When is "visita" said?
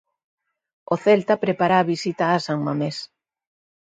1.91-2.25